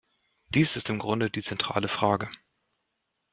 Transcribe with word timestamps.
Dies 0.55 0.77
ist 0.77 0.89
im 0.89 0.97
Grunde 0.97 1.29
die 1.29 1.43
zentrale 1.43 1.87
Frage. 1.87 2.27